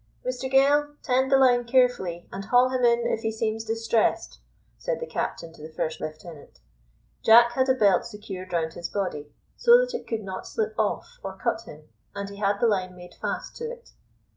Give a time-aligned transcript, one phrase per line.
[0.25, 4.39] "Mr Gale, tend the line carefully, and haul him in if he seems distressed,"
[4.75, 6.59] said the captain to the first lieutenant.
[7.21, 9.27] Jack had a belt secured round his body,
[9.57, 12.95] so that it could not slip off or cut him, and he had the line
[12.95, 13.91] made fast to it.